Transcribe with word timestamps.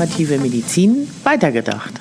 Innovative 0.00 0.38
Medizin 0.38 1.06
weitergedacht. 1.24 2.00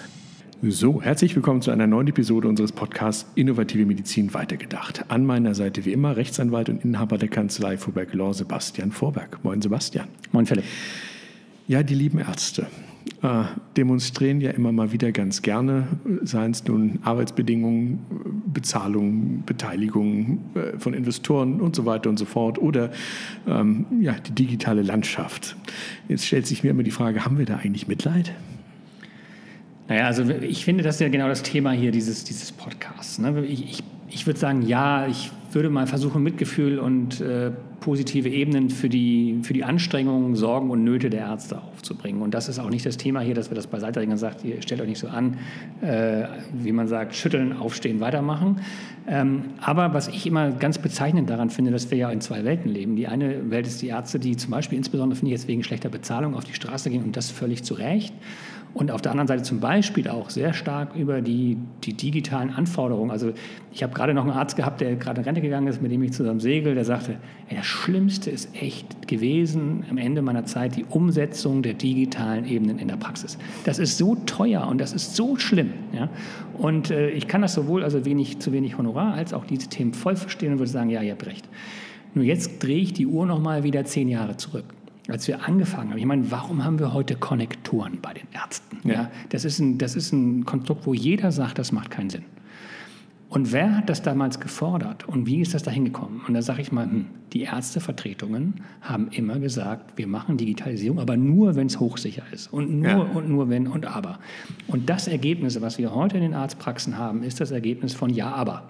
So, 0.63 1.01
herzlich 1.01 1.35
willkommen 1.35 1.62
zu 1.62 1.69
einer 1.69 1.85
neuen 1.85 2.07
Episode 2.07 2.47
unseres 2.47 2.71
Podcasts 2.71 3.25
Innovative 3.35 3.85
Medizin 3.85 4.33
weitergedacht. 4.33 5.03
An 5.10 5.25
meiner 5.25 5.53
Seite 5.53 5.83
wie 5.83 5.92
immer 5.92 6.15
Rechtsanwalt 6.15 6.70
und 6.70 6.85
Inhaber 6.85 7.17
der 7.17 7.28
Kanzlei 7.28 7.78
Vorberg 7.78 8.13
Law 8.13 8.33
Sebastian 8.33 8.93
Vorberg. 8.93 9.43
Moin 9.43 9.62
Sebastian. 9.62 10.07
Moin 10.31 10.46
Philipp. 10.46 10.63
Ja, 11.67 11.83
die 11.83 11.93
lieben 11.93 12.20
Ärzte 12.20 12.67
äh, 13.22 13.44
demonstrieren 13.76 14.42
ja 14.42 14.52
immer 14.52 14.72
mal 14.72 14.92
wieder 14.92 15.12
ganz 15.12 15.42
gerne, 15.42 15.88
seien 16.23 16.52
es 16.52 16.66
nun 16.66 16.99
Arbeitsbedingungen, 17.04 17.99
Bezahlung, 18.54 19.44
Beteiligung 19.45 20.40
äh, 20.55 20.77
von 20.77 20.94
Investoren 20.94 21.59
und 21.59 21.76
so 21.76 21.85
weiter 21.85 22.09
und 22.09 22.17
so 22.17 22.26
fort 22.26 22.59
oder 22.59 22.91
ähm, 23.48 23.85
ja, 24.02 24.13
die 24.13 24.31
digitale 24.31 24.81
Landschaft. 24.81 25.55
Jetzt 26.07 26.26
stellt 26.26 26.48
sich 26.48 26.63
mir 26.63 26.70
immer 26.70 26.84
die 26.84 26.91
Frage, 26.91 27.26
haben 27.26 27.38
wir 27.38 27.45
da 27.45 27.57
eigentlich 27.57 27.88
Mitleid? 27.88 28.34
Naja, 29.88 30.05
also 30.05 30.23
ich 30.29 30.63
finde, 30.63 30.84
das 30.84 30.95
ist 30.95 31.02
ja 31.02 31.09
genau 31.09 31.27
das 31.27 31.41
Thema 31.41 31.71
hier 31.71 31.91
dieses, 31.91 32.23
dieses 32.23 32.52
Podcasts. 32.52 33.18
Ne? 33.18 33.43
Ich, 33.45 33.63
ich, 33.63 33.84
ich 34.12 34.27
würde 34.27 34.40
sagen, 34.40 34.62
ja, 34.62 35.07
ich 35.07 35.31
würde 35.52 35.70
mal 35.70 35.88
versuchen, 35.88 36.21
Mitgefühl 36.21 36.79
und 36.79 37.21
äh, 37.21 37.52
positive 37.79 38.29
Ebenen 38.29 38.69
für 38.69 38.89
die, 38.89 39.39
für 39.43 39.53
die 39.53 39.63
Anstrengungen, 39.63 40.35
Sorgen 40.35 40.70
und 40.70 40.83
Nöte 40.83 41.09
der 41.09 41.21
Ärzte 41.21 41.61
aufzubringen. 41.61 42.21
Und 42.21 42.33
das 42.33 42.49
ist 42.49 42.59
auch 42.59 42.70
nicht 42.70 42.85
das 42.85 42.97
Thema 42.97 43.21
hier, 43.21 43.35
dass 43.35 43.49
wir 43.49 43.55
das 43.55 43.67
beiseite 43.67 43.99
legen 43.99 44.11
und 44.11 44.17
sagt, 44.17 44.43
ihr 44.43 44.61
stellt 44.61 44.81
euch 44.81 44.87
nicht 44.87 44.99
so 44.99 45.07
an, 45.07 45.37
äh, 45.81 46.25
wie 46.53 46.71
man 46.71 46.87
sagt, 46.87 47.15
schütteln, 47.15 47.53
aufstehen, 47.53 47.99
weitermachen. 47.99 48.61
Ähm, 49.07 49.43
aber 49.61 49.93
was 49.93 50.07
ich 50.07 50.27
immer 50.27 50.51
ganz 50.51 50.77
bezeichnend 50.77 51.29
daran 51.29 51.49
finde, 51.49 51.71
dass 51.71 51.89
wir 51.89 51.98
ja 51.98 52.12
in 52.12 52.21
zwei 52.21 52.43
Welten 52.43 52.71
leben. 52.71 52.95
Die 52.95 53.07
eine 53.07 53.49
Welt 53.49 53.67
ist 53.67 53.82
die 53.82 53.87
Ärzte, 53.87 54.20
die 54.20 54.37
zum 54.37 54.51
Beispiel 54.51 54.77
insbesondere, 54.77 55.17
finde 55.17 55.34
ich, 55.34 55.39
jetzt 55.39 55.48
wegen 55.48 55.63
schlechter 55.63 55.89
Bezahlung 55.89 56.35
auf 56.35 56.45
die 56.45 56.54
Straße 56.54 56.89
gehen 56.89 57.04
und 57.04 57.17
das 57.17 57.32
völlig 57.32 57.63
zu 57.63 57.73
Recht. 57.73 58.13
Und 58.73 58.91
auf 58.91 59.01
der 59.01 59.12
anderen 59.12 59.27
Seite 59.27 59.43
zum 59.43 59.59
Beispiel 59.59 60.07
auch 60.07 60.29
sehr 60.29 60.53
stark 60.53 60.95
über 60.95 61.21
die, 61.21 61.57
die 61.84 61.93
digitalen 61.93 62.51
Anforderungen. 62.51 63.09
Also 63.09 63.34
ich 63.71 63.81
habe 63.81 63.93
gerade 63.93 64.14
noch 64.14 64.23
einen 64.23 64.31
Arzt 64.31 64.56
gehabt, 64.56 64.80
der 64.80 64.95
gerade 64.95 65.22
in 65.22 65.26
Rente 65.26 65.42
gegangen 65.42 65.67
ist, 65.67 65.81
mit 65.81 65.92
dem 65.92 66.03
ich 66.03 66.14
zusammen 66.14 66.39
segel, 66.39 66.76
der 66.76 66.86
sagte, 66.86 67.17
ey, 67.50 67.58
das 67.58 67.66
Schlimmste 67.66 68.30
ist 68.30 68.50
echt 68.56 69.08
gewesen 69.08 69.84
am 69.89 69.98
Ende 69.98 70.22
meiner 70.22 70.45
Zeit 70.45 70.76
die 70.76 70.86
Umsetzung 70.86 71.64
der 71.64 71.73
digitalen 71.73 72.45
Ebenen 72.45 72.78
in 72.78 72.88
der 72.88 72.98
Praxis. 72.98 73.39
Das 73.66 73.80
ist 73.80 73.98
so 73.98 74.16
teuer 74.28 74.67
und 74.67 74.80
das 74.80 74.94
ist 74.94 75.16
so 75.16 75.36
schlimm. 75.36 75.73
Ja? 75.92 76.09
Und 76.58 76.92
äh, 76.92 77.09
ich 77.09 77.28
kann 77.28 77.42
das 77.42 77.56
sowohl 77.56 77.83
also 77.83 78.06
wenig, 78.06 78.39
zu 78.39 78.52
wenig 78.52 78.78
Honorar 78.78 79.16
als 79.16 79.33
auch 79.33 79.45
diese 79.45 79.67
Themen 79.67 79.94
voll 79.94 80.16
verstehen 80.16 80.54
und 80.54 80.59
würde 80.59 80.72
sagen, 80.72 80.92
ja, 80.92 81.02
ihr 81.02 81.14
habt 81.14 81.26
recht. 81.26 81.50
Nur 82.14 82.23
jetzt 82.23 82.64
drehe 82.64 82.80
ich 82.80 82.94
die 82.94 83.08
Uhr 83.08 83.26
noch 83.26 83.39
mal 83.39 83.64
wieder 83.64 83.83
zehn 83.86 84.09
Jahre 84.09 84.38
zurück 84.38 84.66
als 85.10 85.28
wir 85.28 85.48
angefangen 85.48 85.92
haben, 85.92 85.98
ich 85.98 86.06
meine, 86.06 86.32
warum 86.32 86.64
haben 86.64 86.80
wir 86.80 86.94
heute 86.94 87.16
Konnektoren 87.16 88.00
bei 88.02 88.14
den 88.14 88.28
Ärzten? 88.32 88.78
Ja. 88.84 88.94
ja. 88.94 89.12
das, 89.30 89.46
ist 89.46 89.60
ein, 89.60 89.78
das 89.78 89.96
ist 89.96 90.12
ein 90.12 90.46
Konstrukt, 90.46 90.86
wo 90.86 90.94
jeder 90.94 91.32
sagt, 91.32 91.60
das 91.60 91.72
macht 91.72 91.92
keinen 91.92 92.10
Sinn. 92.10 92.26
Und 93.30 93.52
wer 93.52 93.78
hat 93.78 93.90
das 93.90 94.02
damals 94.02 94.40
gefordert 94.40 95.08
und 95.08 95.28
wie 95.28 95.40
ist 95.40 95.54
das 95.54 95.62
da 95.62 95.70
hingekommen? 95.70 96.22
Und 96.28 96.34
da 96.34 96.42
sage 96.42 96.62
ich 96.62 96.72
mal, 96.72 96.86
hm, 96.86 97.06
die 97.32 97.44
Ärztevertretungen 97.44 98.56
haben 98.82 99.10
immer 99.12 99.38
gesagt, 99.38 99.98
wir 99.98 100.08
machen 100.08 100.38
Digitalisierung, 100.38 101.00
aber 101.00 101.16
nur, 101.16 101.56
wenn 101.56 101.68
es 101.68 101.80
hochsicher 101.80 102.23
ist 102.32 102.52
und 102.52 102.80
nur 102.80 102.90
ja. 102.90 102.98
und 102.98 103.30
nur 103.30 103.50
wenn 103.50 103.68
und 103.68 103.86
aber. 103.86 104.18
Und 104.68 104.90
das 104.90 105.08
Ergebnis, 105.08 105.62
was 105.62 105.78
wir 105.78 105.94
heute 105.94 106.18
in 106.18 106.23
den 106.23 106.34
Arztpraxen 106.34 106.98
haben, 106.98 107.22
ist 107.22 107.40
das 107.40 107.52
Ergebnis 107.52 107.94
von 107.94 108.10
Ja, 108.10 108.32
aber. 108.32 108.64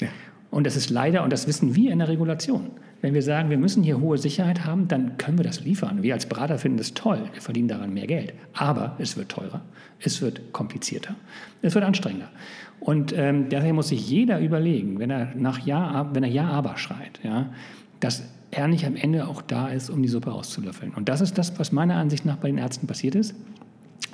Ja. 0.00 0.08
Und 0.50 0.66
das 0.66 0.76
ist 0.76 0.88
leider, 0.88 1.22
und 1.22 1.30
das 1.30 1.46
wissen 1.46 1.74
wir 1.74 1.92
in 1.92 1.98
der 1.98 2.08
Regulation, 2.08 2.70
wenn 3.02 3.14
wir 3.14 3.22
sagen, 3.22 3.50
wir 3.50 3.58
müssen 3.58 3.82
hier 3.82 4.00
hohe 4.00 4.18
Sicherheit 4.18 4.64
haben, 4.64 4.88
dann 4.88 5.18
können 5.18 5.38
wir 5.38 5.44
das 5.44 5.60
liefern. 5.60 6.02
Wir 6.02 6.14
als 6.14 6.26
Berater 6.26 6.58
finden 6.58 6.78
das 6.78 6.94
toll, 6.94 7.20
wir 7.32 7.42
verdienen 7.42 7.68
daran 7.68 7.92
mehr 7.92 8.06
Geld. 8.06 8.32
Aber 8.54 8.96
es 8.98 9.16
wird 9.16 9.28
teurer, 9.28 9.60
es 10.00 10.22
wird 10.22 10.52
komplizierter, 10.52 11.14
es 11.62 11.74
wird 11.74 11.84
anstrengender. 11.84 12.28
Und 12.80 13.12
ähm, 13.16 13.48
daher 13.48 13.72
muss 13.72 13.88
sich 13.88 14.08
jeder 14.08 14.40
überlegen, 14.40 14.98
wenn 14.98 15.10
er 15.10 15.32
nach 15.34 15.60
Ja, 15.60 16.10
wenn 16.14 16.22
er 16.22 16.30
Ja, 16.30 16.48
aber 16.48 16.76
schreit, 16.76 17.20
ja, 17.22 17.50
dass 18.00 18.24
er 18.50 18.68
nicht 18.68 18.86
am 18.86 18.96
Ende 18.96 19.26
auch 19.28 19.42
da 19.42 19.68
ist, 19.68 19.90
um 19.90 20.02
die 20.02 20.08
Suppe 20.08 20.32
auszulöffeln. 20.32 20.92
Und 20.94 21.08
das 21.08 21.20
ist 21.20 21.36
das, 21.36 21.58
was 21.58 21.72
meiner 21.72 21.96
Ansicht 21.96 22.24
nach 22.24 22.36
bei 22.36 22.48
den 22.48 22.58
Ärzten 22.58 22.86
passiert 22.86 23.14
ist. 23.14 23.34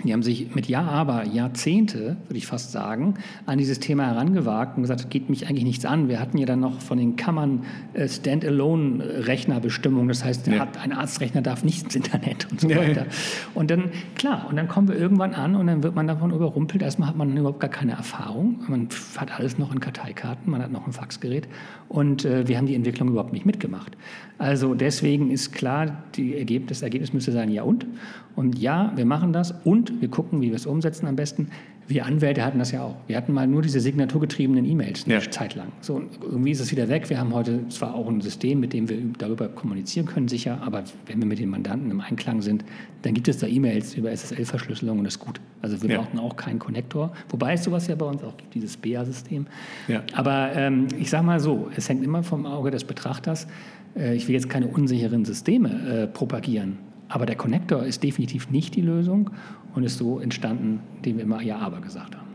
Die 0.04 0.12
haben 0.12 0.22
sich 0.22 0.54
mit 0.54 0.68
Ja, 0.68 0.82
aber 0.82 1.24
Jahrzehnte, 1.24 2.16
würde 2.26 2.38
ich 2.38 2.46
fast 2.46 2.72
sagen, 2.72 3.14
an 3.46 3.58
dieses 3.58 3.78
Thema 3.78 4.06
herangewagt 4.06 4.76
und 4.76 4.82
gesagt, 4.82 5.08
geht 5.10 5.30
mich 5.30 5.46
eigentlich 5.46 5.64
nichts 5.64 5.84
an. 5.84 6.08
Wir 6.08 6.18
hatten 6.18 6.38
ja 6.38 6.46
dann 6.46 6.60
noch 6.60 6.80
von 6.80 6.98
den 6.98 7.16
Kammern 7.16 7.64
äh, 7.94 8.08
Standalone-Rechnerbestimmungen. 8.08 10.08
Das 10.08 10.24
heißt, 10.24 10.48
ja. 10.48 10.58
hat, 10.58 10.78
ein 10.82 10.92
Arztrechner 10.92 11.42
darf 11.42 11.62
nicht 11.62 11.84
ins 11.84 11.96
Internet 11.96 12.48
und 12.50 12.60
so 12.60 12.68
ja, 12.68 12.78
weiter. 12.78 13.02
Ja. 13.02 13.06
Und 13.54 13.70
dann, 13.70 13.90
klar, 14.16 14.46
und 14.48 14.56
dann 14.56 14.68
kommen 14.68 14.88
wir 14.88 14.96
irgendwann 14.96 15.34
an 15.34 15.54
und 15.54 15.68
dann 15.68 15.82
wird 15.82 15.94
man 15.94 16.06
davon 16.06 16.32
überrumpelt. 16.32 16.82
Erstmal 16.82 17.08
hat 17.08 17.16
man 17.16 17.36
überhaupt 17.36 17.60
gar 17.60 17.70
keine 17.70 17.92
Erfahrung. 17.92 18.60
Man 18.68 18.88
hat 19.16 19.38
alles 19.38 19.58
noch 19.58 19.72
in 19.72 19.80
Karteikarten, 19.80 20.50
man 20.50 20.62
hat 20.62 20.72
noch 20.72 20.86
ein 20.86 20.92
Faxgerät 20.92 21.48
und 21.88 22.24
äh, 22.24 22.48
wir 22.48 22.58
haben 22.58 22.66
die 22.66 22.74
Entwicklung 22.74 23.08
überhaupt 23.08 23.32
nicht 23.32 23.46
mitgemacht. 23.46 23.96
Also 24.38 24.74
deswegen 24.74 25.30
ist 25.30 25.52
klar, 25.52 26.02
Ergebnis, 26.16 26.78
das 26.78 26.82
Ergebnis 26.82 27.12
müsste 27.12 27.32
sein, 27.32 27.50
ja 27.50 27.62
und. 27.62 27.86
Und 28.34 28.58
ja, 28.58 28.92
wir 28.96 29.04
machen 29.04 29.32
das 29.32 29.54
und 29.64 29.81
wir 30.00 30.08
gucken, 30.08 30.40
wie 30.40 30.48
wir 30.48 30.56
es 30.56 30.66
umsetzen 30.66 31.06
am 31.06 31.16
besten. 31.16 31.48
Wir 31.88 32.06
Anwälte 32.06 32.44
hatten 32.44 32.58
das 32.58 32.70
ja 32.70 32.82
auch. 32.82 32.96
Wir 33.06 33.16
hatten 33.16 33.32
mal 33.32 33.46
nur 33.46 33.60
diese 33.60 33.80
signaturgetriebenen 33.80 34.64
E-Mails 34.64 35.04
eine 35.04 35.14
ja. 35.14 35.30
Zeit 35.30 35.56
lang. 35.56 35.72
So, 35.80 36.02
irgendwie 36.22 36.52
ist 36.52 36.60
es 36.60 36.70
wieder 36.70 36.88
weg. 36.88 37.10
Wir 37.10 37.18
haben 37.18 37.34
heute 37.34 37.68
zwar 37.68 37.94
auch 37.94 38.08
ein 38.08 38.20
System, 38.20 38.60
mit 38.60 38.72
dem 38.72 38.88
wir 38.88 38.98
darüber 39.18 39.48
kommunizieren 39.48 40.06
können, 40.06 40.28
sicher, 40.28 40.60
aber 40.64 40.84
wenn 41.06 41.18
wir 41.18 41.26
mit 41.26 41.40
den 41.40 41.50
Mandanten 41.50 41.90
im 41.90 42.00
Einklang 42.00 42.40
sind, 42.40 42.64
dann 43.02 43.14
gibt 43.14 43.26
es 43.28 43.38
da 43.38 43.46
E-Mails 43.46 43.94
über 43.94 44.10
SSL-Verschlüsselung 44.12 44.98
und 44.98 45.04
das 45.04 45.16
ist 45.16 45.20
gut. 45.20 45.40
Also 45.60 45.82
wir 45.82 45.90
ja. 45.90 46.00
brauchen 46.00 46.18
auch 46.18 46.36
keinen 46.36 46.60
Konnektor. 46.60 47.12
Wobei 47.30 47.54
es 47.54 47.64
sowas 47.64 47.88
ja 47.88 47.96
bei 47.96 48.06
uns 48.06 48.22
auch 48.22 48.36
gibt, 48.36 48.54
dieses 48.54 48.76
BEA-System. 48.76 49.46
Ja. 49.88 50.02
Aber 50.14 50.52
ähm, 50.54 50.86
ich 50.98 51.10
sage 51.10 51.24
mal 51.24 51.40
so, 51.40 51.68
es 51.76 51.88
hängt 51.88 52.04
immer 52.04 52.22
vom 52.22 52.46
Auge 52.46 52.70
des 52.70 52.84
Betrachters. 52.84 53.48
Äh, 53.96 54.14
ich 54.14 54.28
will 54.28 54.34
jetzt 54.34 54.48
keine 54.48 54.68
unsicheren 54.68 55.24
Systeme 55.24 56.04
äh, 56.04 56.06
propagieren. 56.06 56.78
Aber 57.08 57.26
der 57.26 57.36
Connector 57.36 57.84
ist 57.84 58.02
definitiv 58.02 58.50
nicht 58.50 58.74
die 58.74 58.80
Lösung 58.80 59.30
und 59.74 59.84
ist 59.84 59.98
so 59.98 60.18
entstanden, 60.18 60.80
indem 60.96 61.16
wir 61.16 61.24
immer 61.24 61.42
Ja, 61.42 61.58
aber 61.58 61.80
gesagt 61.80 62.16
haben. 62.16 62.26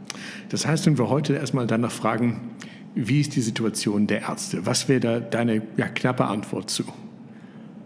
Das 0.49 0.65
heißt, 0.65 0.85
wenn 0.85 0.97
wir 0.97 1.09
heute 1.09 1.33
erstmal 1.33 1.67
danach 1.67 1.91
fragen, 1.91 2.55
wie 2.95 3.21
ist 3.21 3.35
die 3.35 3.41
Situation 3.41 4.07
der 4.07 4.21
Ärzte? 4.21 4.65
Was 4.65 4.89
wäre 4.89 4.99
da 4.99 5.19
deine 5.19 5.61
ja, 5.77 5.87
knappe 5.87 6.25
Antwort 6.25 6.69
zu? 6.69 6.83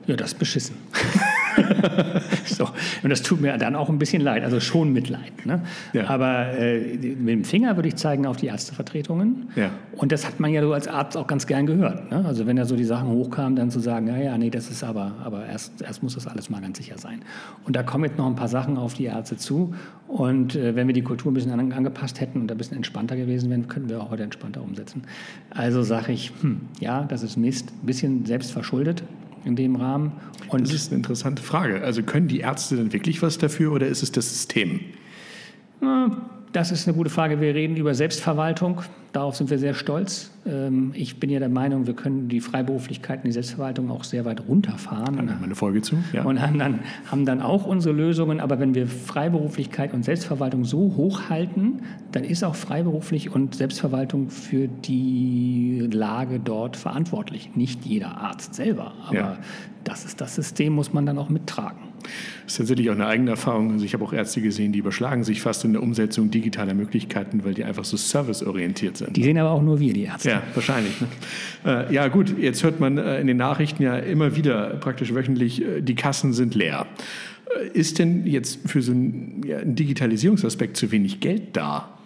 Ja, 0.07 0.16
das 0.16 0.34
ist 0.34 0.40
beschissen. 0.40 0.75
so. 2.45 2.69
Und 3.03 3.09
das 3.09 3.22
tut 3.22 3.41
mir 3.41 3.57
dann 3.57 3.75
auch 3.75 3.89
ein 3.89 4.00
bisschen 4.00 4.22
leid, 4.22 4.44
also 4.44 4.59
schon 4.59 4.94
Mitleid. 4.94 5.45
Ne? 5.45 5.62
Ja. 5.94 6.07
Aber 6.09 6.57
äh, 6.57 6.97
mit 6.97 7.29
dem 7.29 7.44
Finger 7.44 7.75
würde 7.75 7.89
ich 7.89 7.95
zeigen 7.95 8.25
auf 8.25 8.38
die 8.38 8.47
Ärztevertretungen. 8.47 9.50
Ja. 9.56 9.69
Und 9.94 10.11
das 10.11 10.25
hat 10.25 10.40
man 10.40 10.51
ja 10.51 10.61
so 10.61 10.73
als 10.73 10.88
Arzt 10.88 11.17
auch 11.17 11.28
ganz 11.28 11.47
gern 11.47 11.66
gehört. 11.66 12.11
Ne? 12.11 12.23
Also 12.25 12.45
wenn 12.47 12.56
da 12.56 12.66
so 12.66 12.75
die 12.75 12.84
Sachen 12.84 13.09
hochkamen, 13.09 13.56
dann 13.56 13.72
zu 13.72 13.79
sagen, 13.79 14.07
ja, 14.07 14.17
ja, 14.17 14.38
nee, 14.38 14.50
das 14.50 14.69
ist 14.69 14.84
aber, 14.84 15.13
aber 15.23 15.45
erst, 15.45 15.81
erst 15.81 16.03
muss 16.03 16.16
das 16.16 16.28
alles 16.28 16.50
mal 16.50 16.61
ganz 16.61 16.78
sicher 16.78 16.97
sein. 16.97 17.22
Und 17.66 17.75
da 17.75 17.84
kommen 17.84 18.06
jetzt 18.06 18.17
noch 18.17 18.28
ein 18.28 18.35
paar 18.35 18.47
Sachen 18.47 18.78
auf 18.78 18.94
die 18.94 19.06
Ärzte 19.06 19.38
zu. 19.38 19.73
Und 20.07 20.56
äh, 20.56 20.75
wenn 20.75 20.88
wir 20.88 20.94
die 20.94 21.03
Kultur 21.03 21.31
ein 21.31 21.35
bisschen 21.35 21.51
an, 21.51 21.72
angepasst 21.72 22.19
hätten 22.19 22.41
und 22.41 22.51
ein 22.51 22.57
bisschen 22.57 22.78
entspannter 22.78 23.16
gewesen 23.16 23.50
wären, 23.50 23.67
könnten 23.67 23.90
wir 23.90 24.01
auch 24.01 24.11
heute 24.11 24.23
entspannter 24.23 24.61
umsetzen. 24.61 25.03
Also 25.50 25.84
sage 25.84 26.11
ich, 26.11 26.31
hm, 26.41 26.61
ja, 26.79 27.03
das 27.03 27.23
ist 27.23 27.38
Mist, 27.38 27.72
ein 27.81 27.85
bisschen 27.85 28.25
selbst 28.25 28.51
verschuldet 28.51 29.03
in 29.46 29.56
dem 29.56 29.75
Rahmen. 29.75 30.13
Und 30.50 30.62
das 30.62 30.74
ist 30.74 30.90
eine 30.90 30.97
interessante 30.97 31.41
Frage. 31.41 31.81
Also 31.84 32.03
können 32.03 32.28
die 32.28 32.40
Ärzte 32.40 32.75
denn 32.75 32.94
wirklich 32.94 33.22
was 33.22 33.38
dafür 33.38 33.72
oder 33.72 33.88
ist 33.88 34.03
es 34.03 34.12
das 34.12 34.29
System? 34.29 34.81
Das 36.53 36.72
ist 36.72 36.88
eine 36.88 36.97
gute 36.97 37.09
Frage. 37.09 37.39
Wir 37.39 37.56
reden 37.56 37.78
über 37.78 37.94
Selbstverwaltung. 37.94 38.81
Darauf 39.13 39.35
sind 39.35 39.49
wir 39.49 39.58
sehr 39.58 39.73
stolz. 39.73 40.31
Ähm, 40.46 40.91
ich 40.93 41.20
bin 41.20 41.29
ja 41.29 41.40
der 41.40 41.49
Meinung, 41.49 41.87
wir 41.87 41.93
können 41.93 42.28
die 42.28 42.41
Freiberuflichkeit 42.41 43.20
und 43.20 43.28
die 43.28 43.31
Selbstverwaltung 43.31 43.90
auch 43.90 44.03
sehr 44.03 44.26
weit 44.26 44.46
runterfahren. 44.47 45.28
Da 45.28 45.34
haben 45.34 45.43
eine 45.43 45.55
Folge 45.55 45.81
zu. 45.81 45.97
Ja. 46.11 46.23
Und 46.23 46.41
haben 46.41 46.59
dann, 46.59 46.79
haben 47.09 47.26
dann 47.26 47.41
auch 47.41 47.66
unsere 47.66 47.96
Lösungen. 47.96 48.41
Aber 48.41 48.59
wenn 48.59 48.76
wir 48.76 48.87
Freiberuflichkeit 48.87 49.93
und 49.93 50.03
Selbstverwaltung 50.03 50.66
so 50.66 50.93
hoch 50.97 51.29
halten, 51.29 51.84
dann 52.11 52.26
ist 52.26 52.43
auch 52.43 52.55
freiberuflich 52.55 53.34
und 53.34 53.55
Selbstverwaltung 53.55 54.29
für 54.29 54.67
die 54.67 55.87
Lage 55.91 56.40
dort 56.40 56.76
verantwortlich. 56.76 57.52
Nicht 57.55 57.85
jeder 57.85 58.17
Arzt 58.17 58.55
selber, 58.55 58.93
aber 59.08 59.16
ja. 59.16 59.37
das 59.85 60.03
ist 60.03 60.20
das 60.20 60.35
System, 60.35 60.73
muss 60.73 60.91
man 60.91 61.05
dann 61.05 61.17
auch 61.17 61.29
mittragen. 61.29 61.91
Das 62.44 62.53
ist 62.53 62.58
tatsächlich 62.58 62.90
auch 62.90 62.96
eine 62.96 63.08
eigene 63.08 63.32
Erfahrung. 63.32 63.72
Also 63.72 63.86
ich 63.86 63.94
habe 63.94 64.03
auch 64.03 64.14
Ärzte 64.14 64.42
gesehen, 64.42 64.72
die 64.72 64.80
überschlagen 64.80 65.24
sich 65.24 65.42
fast 65.42 65.64
in 65.66 65.74
der 65.74 65.84
Umsetzung 65.84 66.32
digitaler 66.32 66.74
Möglichkeiten, 66.74 67.44
weil 67.44 67.53
die 67.53 67.64
einfach 67.64 67.86
so 67.86 67.98
serviceorientiert 67.98 68.98
sind. 68.98 69.16
Die 69.16 69.24
sehen 69.24 69.38
aber 69.38 69.52
auch 69.52 69.62
nur 69.62 69.80
wir, 69.80 69.94
die 69.94 70.03
Ärzte. 70.03 70.30
Ja, 70.30 70.44
wahrscheinlich. 70.53 71.00
Ne? 71.02 71.08
Äh, 71.64 71.94
ja 71.94 72.08
gut, 72.08 72.38
jetzt 72.40 72.64
hört 72.64 72.80
man 72.80 72.98
äh, 72.98 73.20
in 73.20 73.28
den 73.28 73.38
Nachrichten 73.38 73.84
ja 73.84 73.98
immer 73.98 74.36
wieder 74.36 74.72
praktisch 74.78 75.14
wöchentlich, 75.14 75.62
äh, 75.62 75.82
die 75.82 75.96
Kassen 75.96 76.34
sind 76.34 76.56
leer. 76.56 76.88
Ist 77.74 78.00
denn 78.00 78.26
jetzt 78.26 78.68
für 78.68 78.82
so 78.82 78.94
einen, 78.94 79.44
ja, 79.46 79.58
einen 79.58 79.76
Digitalisierungsaspekt 79.76 80.78
zu 80.78 80.92
wenig 80.92 81.20
Geld 81.20 81.56
da? 81.56 81.98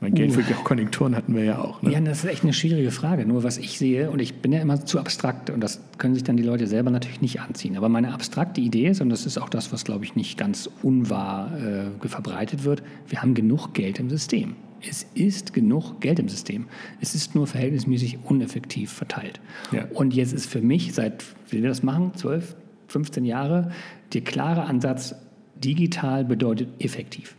Mein 0.00 0.14
Geld 0.14 0.32
für 0.32 0.42
Konjunkturen 0.42 1.16
hatten 1.16 1.34
wir 1.34 1.44
ja 1.44 1.58
auch. 1.58 1.80
Ne? 1.80 1.92
Ja, 1.92 2.00
das 2.00 2.18
ist 2.18 2.30
echt 2.30 2.42
eine 2.42 2.52
schwierige 2.52 2.90
Frage. 2.90 3.24
Nur 3.24 3.44
was 3.44 3.56
ich 3.56 3.78
sehe, 3.78 4.10
und 4.10 4.20
ich 4.20 4.34
bin 4.36 4.52
ja 4.52 4.60
immer 4.60 4.84
zu 4.84 4.98
abstrakt, 4.98 5.48
und 5.48 5.60
das 5.60 5.80
können 5.96 6.14
sich 6.14 6.22
dann 6.22 6.36
die 6.36 6.42
Leute 6.42 6.66
selber 6.66 6.90
natürlich 6.90 7.22
nicht 7.22 7.40
anziehen. 7.40 7.76
Aber 7.78 7.88
meine 7.88 8.12
abstrakte 8.12 8.60
Idee 8.60 8.88
ist, 8.88 9.00
und 9.00 9.08
das 9.08 9.24
ist 9.24 9.38
auch 9.38 9.48
das, 9.48 9.72
was, 9.72 9.84
glaube 9.84 10.04
ich, 10.04 10.14
nicht 10.14 10.36
ganz 10.36 10.68
unwahr 10.82 11.50
äh, 11.58 12.08
verbreitet 12.08 12.64
wird, 12.64 12.82
wir 13.08 13.22
haben 13.22 13.34
genug 13.34 13.72
Geld 13.72 13.98
im 13.98 14.10
System. 14.10 14.56
Es 14.88 15.06
ist 15.14 15.54
genug 15.54 16.00
Geld 16.00 16.18
im 16.18 16.28
System. 16.28 16.66
Es 17.00 17.14
ist 17.14 17.34
nur 17.34 17.46
verhältnismäßig 17.46 18.18
uneffektiv 18.24 18.92
verteilt. 18.92 19.40
Ja. 19.72 19.86
Und 19.94 20.14
jetzt 20.14 20.34
ist 20.34 20.46
für 20.46 20.60
mich, 20.60 20.92
seit 20.92 21.24
wie 21.48 21.62
wir 21.62 21.68
das 21.68 21.82
machen, 21.82 22.12
12, 22.14 22.54
15 22.88 23.24
Jahre, 23.24 23.72
der 24.12 24.20
klare 24.20 24.64
Ansatz, 24.64 25.14
digital 25.56 26.24
bedeutet 26.24 26.68
effektiv. 26.78 27.34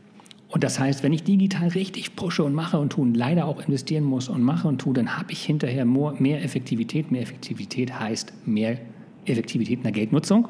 Und 0.50 0.64
das 0.64 0.80
heißt, 0.80 1.04
wenn 1.04 1.12
ich 1.12 1.24
digital 1.24 1.68
richtig 1.70 2.16
pushe 2.16 2.44
und 2.44 2.54
mache 2.54 2.80
und 2.80 2.92
tue 2.92 3.04
und 3.04 3.16
leider 3.16 3.46
auch 3.46 3.60
investieren 3.60 4.04
muss 4.04 4.30
und 4.30 4.42
mache 4.42 4.68
und 4.68 4.80
tue, 4.80 4.94
dann 4.94 5.18
habe 5.18 5.32
ich 5.32 5.44
hinterher 5.44 5.86
mehr 5.86 6.44
Effektivität. 6.44 7.12
Mehr 7.12 7.22
Effektivität 7.22 8.00
heißt 8.00 8.34
mehr 8.46 8.78
Effektivität 9.26 9.80
in 9.80 9.84
der 9.84 9.92
Geldnutzung 9.92 10.48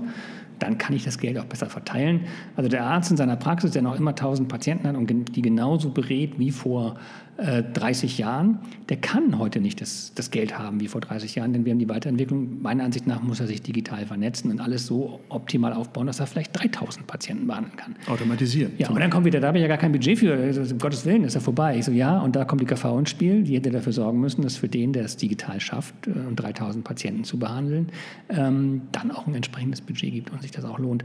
dann 0.60 0.78
kann 0.78 0.96
ich 0.96 1.04
das 1.04 1.18
Geld 1.18 1.38
auch 1.38 1.46
besser 1.46 1.68
verteilen. 1.68 2.22
Also 2.56 2.70
der 2.70 2.84
Arzt 2.84 3.12
in 3.12 3.18
seiner 3.18 3.36
Praxis, 3.36 3.72
der 3.72 3.82
noch 3.82 3.98
immer 3.98 4.12
1000 4.12 4.48
Patienten 4.48 4.88
hat 4.88 4.96
und 4.96 5.36
die 5.36 5.42
genauso 5.42 5.90
berät 5.90 6.40
wie 6.40 6.52
vor 6.52 6.96
äh, 7.38 7.64
30 7.64 8.18
Jahren, 8.18 8.60
der 8.90 8.98
kann 8.98 9.38
heute 9.38 9.60
nicht 9.60 9.80
das, 9.82 10.12
das 10.16 10.32
Geld 10.32 10.58
haben 10.58 10.80
wie 10.80 10.88
vor 10.88 11.02
30 11.02 11.36
Jahren, 11.36 11.54
denn 11.54 11.66
wir 11.66 11.72
haben 11.72 11.80
die 11.80 11.90
Weiterentwicklung. 11.90 12.62
Meiner 12.62 12.84
Ansicht 12.84 13.06
nach 13.06 13.22
muss 13.22 13.40
er 13.40 13.48
sich 13.48 13.62
digital 13.62 14.06
vernetzen 14.06 14.52
und 14.52 14.60
alles 14.60 14.88
so 14.88 15.20
optimal 15.30 15.74
aufbauen, 15.74 16.08
dass 16.08 16.20
er 16.20 16.28
vielleicht 16.28 16.60
3000 16.60 17.06
Patienten 17.06 17.48
behandeln 17.48 17.76
kann. 17.76 17.96
Automatisieren. 18.08 18.74
Ja, 18.78 18.90
und 18.90 19.00
dann 19.00 19.10
kommt 19.10 19.26
wieder, 19.26 19.40
da 19.40 19.48
habe 19.48 19.58
ich 19.58 19.62
ja 19.62 19.68
gar 19.68 19.78
kein 19.78 19.92
Budget 19.92 20.20
für, 20.20 20.34
also, 20.34 20.62
um 20.74 20.80
Gottes 20.80 21.06
Willen, 21.06 21.24
ist 21.24 21.36
er 21.36 21.42
vorbei. 21.42 21.78
Ich 21.78 21.86
so, 21.86 21.92
ja, 21.92 22.20
und 22.20 22.36
da 22.36 22.44
kommt 22.46 22.62
die 22.62 22.66
KV 22.66 22.98
ins 23.00 23.12
Spiel, 23.12 23.44
die 23.44 23.56
hätte 23.56 23.70
dafür 23.70 23.94
sorgen 23.94 24.20
müssen, 24.20 24.42
dass 24.42 24.58
für 24.58 24.68
den, 24.68 24.94
der 24.94 25.06
es 25.06 25.18
digital 25.18 25.60
schafft, 25.60 26.08
äh, 26.08 26.12
3000 26.36 26.84
Patienten 26.84 27.24
zu 27.24 27.38
behandeln, 27.38 27.90
ähm, 28.30 28.82
dann 28.92 29.12
auch 29.12 29.28
ein 29.28 29.36
entsprechendes 29.36 29.82
Budget 29.82 30.12
gibt 30.12 30.32
und 30.32 30.42
sich 30.42 30.52
das 30.52 30.66
auch 30.66 30.80
lohnt. 30.80 31.04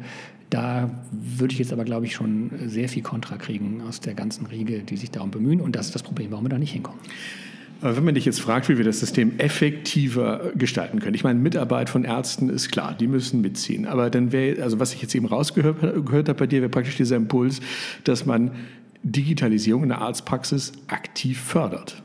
Da 0.52 0.90
würde 1.10 1.54
ich 1.54 1.58
jetzt 1.58 1.72
aber, 1.72 1.84
glaube 1.84 2.04
ich, 2.04 2.14
schon 2.14 2.50
sehr 2.66 2.86
viel 2.86 3.02
Kontra 3.02 3.38
kriegen 3.38 3.80
aus 3.88 4.00
der 4.00 4.12
ganzen 4.12 4.44
Riege, 4.44 4.80
die 4.80 4.98
sich 4.98 5.10
darum 5.10 5.30
bemühen. 5.30 5.62
Und 5.62 5.74
das 5.74 5.86
ist 5.86 5.94
das 5.94 6.02
Problem, 6.02 6.30
warum 6.30 6.44
wir 6.44 6.50
da 6.50 6.58
nicht 6.58 6.72
hinkommen. 6.72 7.00
Aber 7.80 7.96
wenn 7.96 8.04
man 8.04 8.14
dich 8.14 8.26
jetzt 8.26 8.42
fragt, 8.42 8.68
wie 8.68 8.76
wir 8.76 8.84
das 8.84 9.00
System 9.00 9.38
effektiver 9.38 10.52
gestalten 10.54 11.00
können, 11.00 11.14
ich 11.14 11.24
meine, 11.24 11.38
Mitarbeit 11.38 11.88
von 11.88 12.04
Ärzten 12.04 12.50
ist 12.50 12.70
klar, 12.70 12.94
die 12.94 13.06
müssen 13.06 13.40
mitziehen. 13.40 13.86
Aber 13.86 14.10
dann 14.10 14.30
wäre, 14.30 14.62
also 14.62 14.78
was 14.78 14.92
ich 14.92 15.00
jetzt 15.00 15.14
eben 15.14 15.24
rausgehört 15.24 16.28
habe 16.28 16.34
bei 16.34 16.46
dir, 16.46 16.60
wäre 16.60 16.68
praktisch 16.68 16.96
dieser 16.96 17.16
Impuls, 17.16 17.60
dass 18.04 18.26
man 18.26 18.50
Digitalisierung 19.02 19.84
in 19.84 19.88
der 19.88 20.02
Arztpraxis 20.02 20.72
aktiv 20.86 21.40
fördert. 21.40 22.02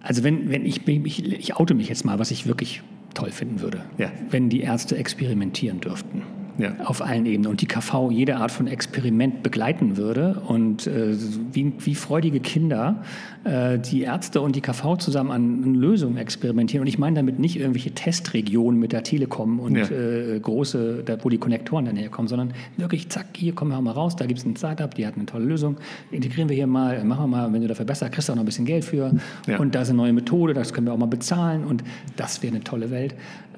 Also 0.00 0.24
wenn, 0.24 0.48
wenn 0.48 0.64
ich, 0.64 0.88
ich, 0.88 1.30
ich 1.30 1.56
oute 1.56 1.74
mich 1.74 1.90
jetzt 1.90 2.06
mal, 2.06 2.18
was 2.18 2.30
ich 2.30 2.46
wirklich 2.46 2.82
toll 3.12 3.32
finden 3.32 3.60
würde, 3.60 3.82
ja. 3.98 4.10
wenn 4.30 4.48
die 4.48 4.62
Ärzte 4.62 4.96
experimentieren 4.96 5.80
dürften. 5.80 6.22
Ja. 6.58 6.74
Auf 6.84 7.02
allen 7.02 7.26
Ebenen. 7.26 7.50
Und 7.50 7.60
die 7.60 7.66
KV 7.66 8.10
jede 8.10 8.36
Art 8.36 8.50
von 8.50 8.66
Experiment 8.66 9.42
begleiten 9.42 9.96
würde 9.96 10.42
und 10.46 10.86
äh, 10.86 11.16
wie, 11.52 11.72
wie 11.78 11.94
freudige 11.94 12.40
Kinder 12.40 13.02
äh, 13.44 13.78
die 13.78 14.02
Ärzte 14.02 14.40
und 14.40 14.56
die 14.56 14.60
KV 14.60 14.96
zusammen 14.96 15.30
an 15.30 15.74
Lösungen 15.74 16.16
experimentieren. 16.16 16.82
Und 16.82 16.86
ich 16.86 16.98
meine 16.98 17.16
damit 17.16 17.38
nicht 17.38 17.58
irgendwelche 17.58 17.90
Testregionen 17.90 18.78
mit 18.78 18.92
der 18.92 19.02
Telekom 19.02 19.60
und 19.60 19.76
ja. 19.76 19.84
äh, 19.84 20.38
große, 20.40 21.02
da, 21.04 21.16
wo 21.22 21.28
die 21.28 21.38
Konnektoren 21.38 21.84
dann 21.86 21.96
herkommen, 21.96 22.28
sondern 22.28 22.52
wirklich, 22.76 23.08
zack, 23.08 23.26
hier 23.36 23.54
kommen 23.54 23.70
wir 23.70 23.80
mal 23.80 23.90
raus, 23.90 24.16
da 24.16 24.26
gibt 24.26 24.38
es 24.38 24.46
ein 24.46 24.56
Startup, 24.56 24.92
die 24.94 25.06
hat 25.06 25.16
eine 25.16 25.26
tolle 25.26 25.44
Lösung, 25.44 25.76
integrieren 26.10 26.48
wir 26.48 26.56
hier 26.56 26.66
mal, 26.66 27.02
machen 27.04 27.24
wir 27.24 27.36
mal, 27.36 27.52
wenn 27.52 27.62
du 27.62 27.68
dafür 27.68 27.84
besser 27.84 28.08
kriegst 28.08 28.28
du 28.28 28.32
auch 28.32 28.36
noch 28.36 28.42
ein 28.44 28.46
bisschen 28.46 28.64
Geld 28.64 28.84
für. 28.84 29.12
Ja. 29.46 29.58
Und 29.58 29.74
da 29.74 29.82
ist 29.82 29.88
eine 29.88 29.98
neue 29.98 30.12
Methode, 30.12 30.54
das 30.54 30.72
können 30.72 30.86
wir 30.86 30.92
auch 30.92 30.98
mal 30.98 31.06
bezahlen 31.06 31.64
und 31.64 31.82
das 32.16 32.42
wäre 32.42 32.54
eine 32.54 32.64
tolle 32.64 32.90
Welt. 32.90 33.14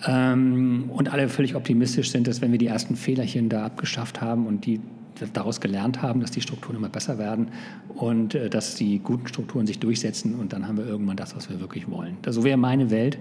Ähm, 0.07 0.91
und 0.91 1.13
alle 1.13 1.29
völlig 1.29 1.55
optimistisch 1.55 2.11
sind, 2.11 2.27
dass 2.27 2.41
wenn 2.41 2.53
wir 2.53 2.59
die 2.59 2.71
ersten 2.87 2.97
Fehlerchen 2.97 3.49
da 3.49 3.67
abgeschafft 3.67 4.21
haben 4.21 4.47
und 4.47 4.65
die 4.65 4.81
daraus 5.33 5.61
gelernt 5.61 6.03
haben, 6.03 6.21
dass 6.21 6.31
die 6.31 6.43
Strukturen 6.43 6.77
immer 6.77 6.91
besser 6.91 7.19
werden 7.19 7.49
und 7.95 8.35
äh, 8.35 8.51
dass 8.51 8.75
die 8.75 8.99
guten 8.99 9.27
Strukturen 9.27 9.67
sich 9.67 9.79
durchsetzen 9.79 10.35
und 10.35 10.53
dann 10.53 10.69
haben 10.69 10.77
wir 10.77 10.87
irgendwann 10.87 11.17
das, 11.17 11.35
was 11.35 11.49
wir 11.49 11.59
wirklich 11.59 11.91
wollen. 11.91 12.19
So 12.29 12.45
wäre 12.45 12.59
meine 12.59 12.91
Welt, 12.91 13.17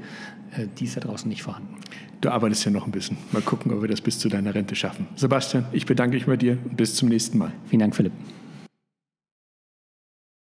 äh, 0.57 0.67
die 0.77 0.83
ist 0.83 0.97
da 0.97 1.01
draußen 1.01 1.29
nicht 1.29 1.41
vorhanden. 1.41 1.75
Du 2.19 2.29
arbeitest 2.29 2.65
ja 2.65 2.71
noch 2.71 2.85
ein 2.85 2.91
bisschen. 2.91 3.17
Mal 3.31 3.41
gucken, 3.41 3.71
ob 3.71 3.81
wir 3.81 3.87
das 3.87 4.01
bis 4.01 4.19
zu 4.19 4.27
deiner 4.27 4.53
Rente 4.53 4.75
schaffen. 4.75 5.07
Sebastian, 5.15 5.65
ich 5.71 5.85
bedanke 5.85 6.15
mich 6.15 6.25
bei 6.25 6.35
dir 6.35 6.57
und 6.65 6.75
bis 6.75 6.95
zum 6.95 7.07
nächsten 7.07 7.37
Mal. 7.37 7.53
Vielen 7.69 7.79
Dank, 7.79 7.95
Philipp. 7.95 8.11